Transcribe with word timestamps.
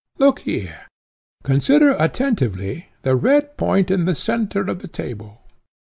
Look 0.17 0.39
here; 0.39 0.87
consider 1.43 1.91
attentively 1.91 2.87
the 3.03 3.15
red 3.15 3.55
point 3.55 3.91
in 3.91 4.05
the 4.05 4.15
centre 4.15 4.61
of 4.67 4.79
the 4.79 4.87
table. 4.87 5.41